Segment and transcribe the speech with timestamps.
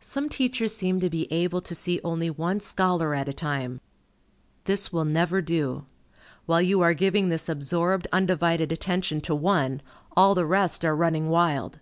[0.00, 3.80] Some teachers seem to be able to see only one scholar at a time.
[4.64, 5.86] This will never do.
[6.44, 9.80] While you are giving this absorbed, undivided attention to one,
[10.14, 11.78] all the rest are running wild.